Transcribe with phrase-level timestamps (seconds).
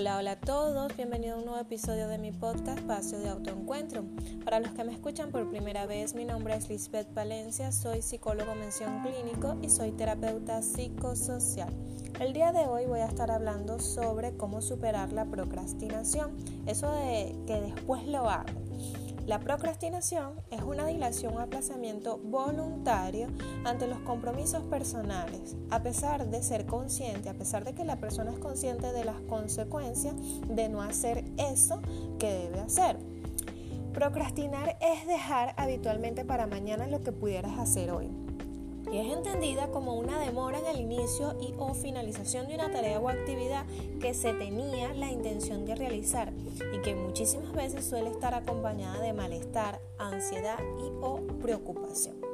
[0.00, 4.02] Hola, hola a todos, bienvenido a un nuevo episodio de mi podcast Espacio de Autoencuentro.
[4.46, 8.54] Para los que me escuchan por primera vez, mi nombre es Lisbeth Valencia, soy psicólogo
[8.54, 11.68] mención clínico y soy terapeuta psicosocial.
[12.18, 17.36] El día de hoy voy a estar hablando sobre cómo superar la procrastinación, eso de
[17.46, 18.48] que después lo hago.
[19.30, 23.28] La procrastinación es una dilación o aplazamiento voluntario
[23.64, 28.32] ante los compromisos personales, a pesar de ser consciente, a pesar de que la persona
[28.32, 30.16] es consciente de las consecuencias
[30.48, 31.80] de no hacer eso
[32.18, 32.96] que debe hacer.
[33.94, 38.08] Procrastinar es dejar habitualmente para mañana lo que pudieras hacer hoy
[38.92, 42.98] y es entendida como una demora en el inicio y o finalización de una tarea
[42.98, 43.64] o actividad
[44.00, 46.32] que se tenía la intención de realizar
[46.72, 52.29] y que muchísimas veces suele estar acompañada de malestar, ansiedad y o preocupación.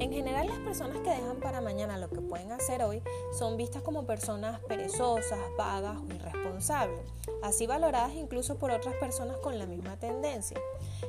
[0.00, 3.02] En general las personas que dejan para mañana lo que pueden hacer hoy
[3.36, 7.00] son vistas como personas perezosas, vagas o irresponsables,
[7.42, 10.60] así valoradas incluso por otras personas con la misma tendencia.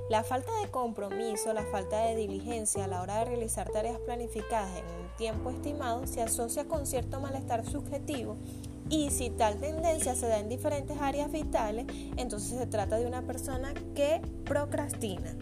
[0.10, 4.76] La falta de compromiso, la falta de diligencia a la hora de realizar tareas planificadas
[4.78, 8.38] en un tiempo estimado se asocia con cierto malestar subjetivo
[8.90, 11.86] y si tal tendencia se da en diferentes áreas vitales,
[12.18, 15.36] entonces se trata de una persona que procrastina.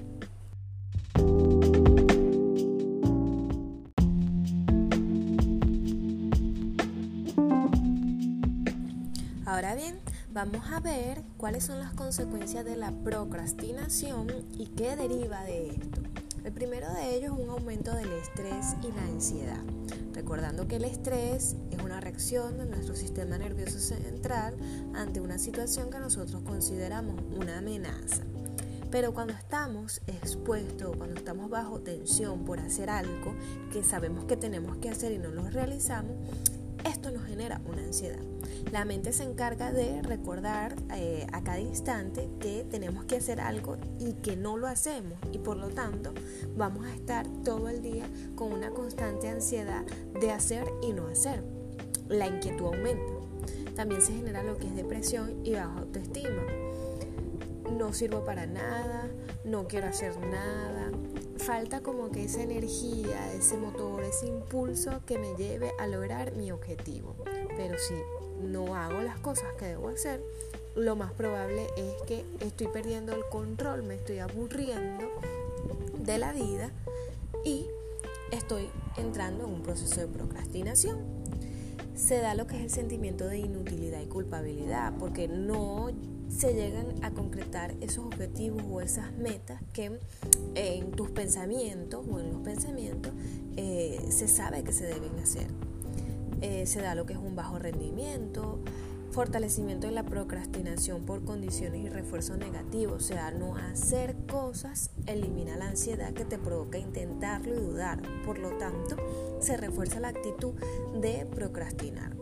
[9.47, 9.97] Ahora bien,
[10.33, 16.01] vamos a ver cuáles son las consecuencias de la procrastinación y qué deriva de esto.
[16.43, 19.63] El primero de ellos es un aumento del estrés y la ansiedad.
[20.11, 24.57] Recordando que el estrés es una reacción de nuestro sistema nervioso central
[24.93, 28.23] ante una situación que nosotros consideramos una amenaza.
[28.91, 33.33] Pero cuando estamos expuestos, cuando estamos bajo tensión por hacer algo
[33.71, 36.17] que sabemos que tenemos que hacer y no lo realizamos,
[36.97, 38.19] esto nos genera una ansiedad.
[38.71, 43.77] La mente se encarga de recordar eh, a cada instante que tenemos que hacer algo
[43.99, 46.11] y que no lo hacemos y por lo tanto
[46.55, 49.85] vamos a estar todo el día con una constante ansiedad
[50.19, 51.43] de hacer y no hacer.
[52.09, 53.13] La inquietud aumenta.
[53.75, 56.41] También se genera lo que es depresión y baja autoestima.
[57.77, 59.07] No sirvo para nada,
[59.45, 60.91] no quiero hacer nada.
[61.47, 66.51] Falta como que esa energía, ese motor, ese impulso que me lleve a lograr mi
[66.51, 67.15] objetivo.
[67.55, 67.93] Pero si
[68.45, 70.21] no hago las cosas que debo hacer,
[70.75, 75.09] lo más probable es que estoy perdiendo el control, me estoy aburriendo
[75.97, 76.69] de la vida
[77.45, 77.65] y
[78.33, 81.16] estoy entrando en un proceso de procrastinación.
[81.97, 85.89] Se da lo que es el sentimiento de inutilidad y culpabilidad, porque no
[86.29, 89.99] se llegan a concretar esos objetivos o esas metas que
[90.53, 93.13] en tus pensamientos o en los pensamientos
[93.55, 95.47] eh, se sabe que se deben hacer.
[96.41, 98.59] Eh, se da lo que es un bajo rendimiento,
[99.11, 105.57] fortalecimiento de la procrastinación por condiciones y refuerzo negativo, o sea, no hacer cosas elimina
[105.57, 108.95] la ansiedad que te provoca intentarlo y dudar, por lo tanto,
[109.39, 110.53] se refuerza la actitud
[111.01, 112.15] de procrastinar.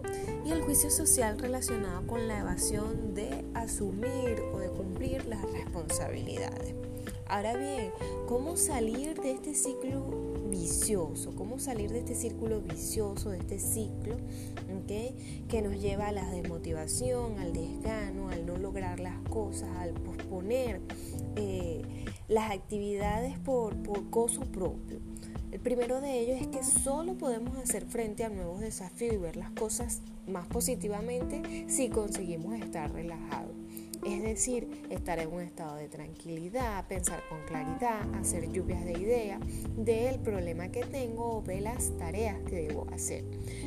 [0.45, 6.75] Y el juicio social relacionado con la evasión de asumir o de cumplir las responsabilidades.
[7.27, 7.91] Ahora bien,
[8.27, 14.15] ¿cómo salir de este ciclo vicioso, cómo salir de este círculo vicioso, de este ciclo
[15.47, 20.81] que nos lleva a la desmotivación, al desgano, al no lograr las cosas, al posponer
[21.35, 21.81] eh,
[22.27, 24.99] las actividades por, por gozo propio.
[25.51, 29.37] El primero de ellos es que solo podemos hacer frente a nuevos desafíos y ver
[29.37, 33.55] las cosas más positivamente si conseguimos estar relajados.
[34.05, 39.39] Es decir, estar en un estado de tranquilidad, pensar con claridad, hacer lluvias de ideas
[39.75, 43.25] del problema que tengo o de las tareas que debo hacer.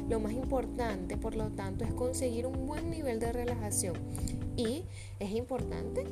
[0.08, 3.96] Lo más importante, por lo tanto, es conseguir un buen nivel de relajación
[4.56, 4.84] y
[5.18, 6.04] es importante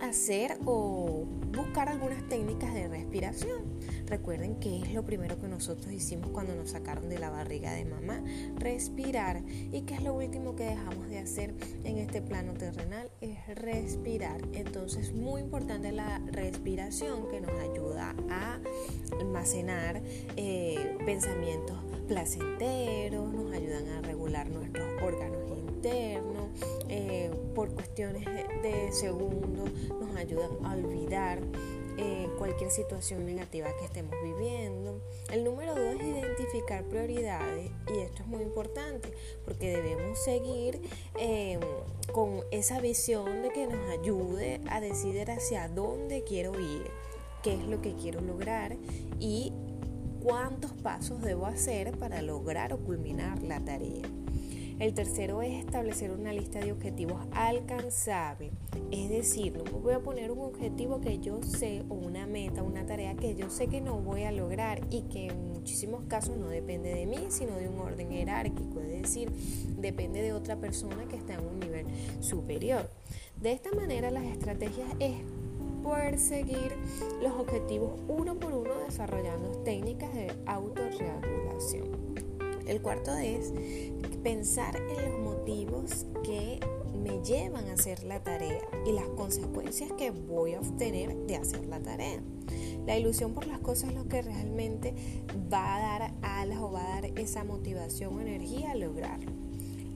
[0.00, 3.62] hacer o buscar algunas técnicas de respiración.
[4.12, 7.86] Recuerden que es lo primero que nosotros hicimos cuando nos sacaron de la barriga de
[7.86, 8.22] mamá,
[8.56, 9.42] respirar.
[9.48, 14.42] Y que es lo último que dejamos de hacer en este plano terrenal, es respirar.
[14.52, 18.60] Entonces, muy importante la respiración que nos ayuda a
[19.18, 20.02] almacenar
[20.36, 25.42] eh, pensamientos placenteros, nos ayudan a regular nuestros órganos
[25.82, 26.50] internos,
[26.88, 31.40] eh, por cuestiones de, segundos, nos ayudan a olvidar
[31.98, 35.00] eh, cualquier situación negativa que estemos viviendo.
[35.30, 39.12] El número dos es identificar prioridades y esto es muy importante
[39.44, 40.80] porque debemos seguir
[41.18, 41.58] eh,
[42.12, 46.90] con esa visión de que nos ayude a decidir hacia dónde quiero ir,
[47.42, 48.76] qué es lo que quiero lograr
[49.18, 49.52] y
[50.22, 54.21] cuántos pasos debo hacer para lograr o culminar la tarea.
[54.82, 58.50] El tercero es establecer una lista de objetivos alcanzables.
[58.90, 62.64] Es decir, no me voy a poner un objetivo que yo sé o una meta,
[62.64, 66.36] una tarea que yo sé que no voy a lograr y que en muchísimos casos
[66.36, 68.80] no depende de mí, sino de un orden jerárquico.
[68.80, 69.30] Es decir,
[69.78, 71.86] depende de otra persona que está en un nivel
[72.18, 72.90] superior.
[73.40, 75.14] De esta manera las estrategias es
[75.84, 76.72] perseguir
[77.22, 82.31] los objetivos uno por uno desarrollando técnicas de autorregulación.
[82.66, 83.52] El cuarto es
[84.22, 86.60] pensar en los motivos que
[87.02, 91.66] me llevan a hacer la tarea y las consecuencias que voy a obtener de hacer
[91.66, 92.22] la tarea.
[92.86, 94.94] La ilusión por las cosas es lo que realmente
[95.52, 99.41] va a dar alas o va a dar esa motivación o energía a lograrlo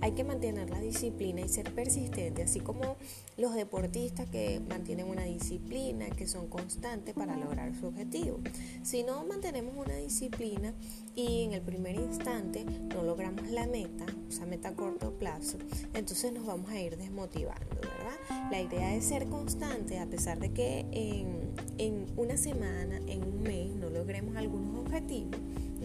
[0.01, 2.97] hay que mantener la disciplina y ser persistente, así como
[3.37, 8.41] los deportistas que mantienen una disciplina, que son constantes para lograr su objetivo.
[8.83, 10.75] Si no mantenemos una disciplina
[11.15, 15.59] y en el primer instante no logramos la meta, o sea, meta a corto plazo,
[15.95, 18.51] entonces nos vamos a ir desmotivando, ¿verdad?
[18.51, 23.43] La idea es ser constante a pesar de que en, en una semana, en un
[23.43, 25.37] mes, no logremos algunos objetivos,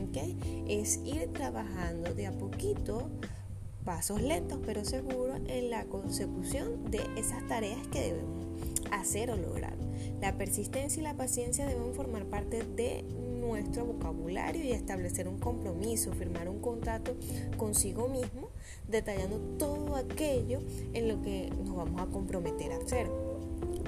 [0.09, 0.17] ¿ok?
[0.67, 3.09] Es ir trabajando de a poquito
[3.83, 8.47] pasos lentos pero seguros en la consecución de esas tareas que debemos
[8.91, 9.75] hacer o lograr.
[10.19, 13.03] La persistencia y la paciencia deben formar parte de
[13.39, 17.15] nuestro vocabulario y establecer un compromiso, firmar un contrato
[17.57, 18.49] consigo mismo,
[18.87, 20.59] detallando todo aquello
[20.93, 23.09] en lo que nos vamos a comprometer a hacer.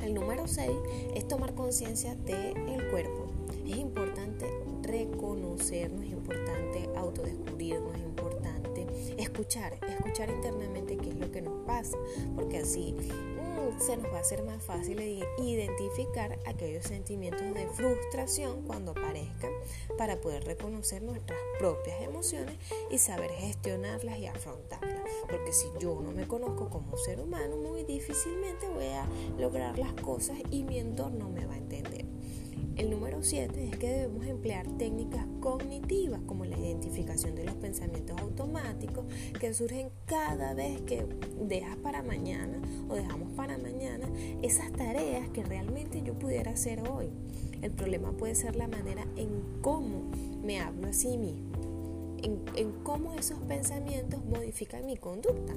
[0.03, 0.69] El número 6
[1.15, 3.27] es tomar conciencia del cuerpo.
[3.65, 4.45] Es importante
[4.81, 8.12] reconocernos, es importante autodescubrirnos, es importante
[9.17, 11.97] escuchar, escuchar internamente qué es lo que nos pasa,
[12.35, 15.01] porque así mm, se nos va a hacer más fácil
[15.37, 19.51] identificar aquellos sentimientos de frustración cuando aparezcan
[19.97, 22.55] para poder reconocer nuestras propias emociones
[22.89, 25.01] y saber gestionarlas y afrontarlas.
[25.29, 29.07] Porque si yo no me conozco como ser humano, muy difícilmente voy a
[29.37, 32.05] lograr las cosas y mi entorno me va a entender.
[33.23, 39.05] 7 es que debemos emplear técnicas cognitivas como la identificación de los pensamientos automáticos
[39.39, 41.05] que surgen cada vez que
[41.39, 44.07] dejas para mañana o dejamos para mañana
[44.41, 47.09] esas tareas que realmente yo pudiera hacer hoy.
[47.61, 49.29] El problema puede ser la manera en
[49.61, 50.03] cómo
[50.43, 51.51] me hablo a sí mismo,
[52.23, 55.53] en, cómo esos pensamientos modifican mi conducta.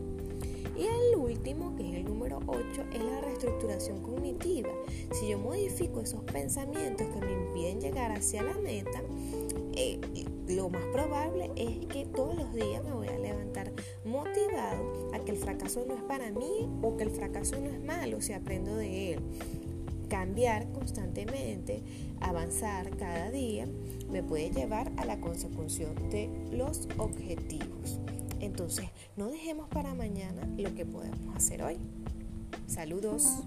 [0.76, 4.68] Y el último, que es el número 8, es la reestructuración cognitiva.
[5.12, 9.02] Si yo modifico esos pensamientos que me impiden llegar hacia la meta,
[9.74, 9.98] eh,
[10.48, 13.72] lo más probable es que todos los días me voy a levantar
[14.04, 17.82] motivado a que el fracaso no es para mí o que el fracaso no es
[17.82, 19.20] malo si aprendo de él.
[20.08, 21.82] Cambiar constantemente,
[22.20, 23.66] avanzar cada día,
[24.10, 27.98] me puede llevar a la consecución de los objetivos.
[28.40, 28.86] Entonces,
[29.16, 31.78] no dejemos para mañana lo que podemos hacer hoy.
[32.66, 33.42] Saludos.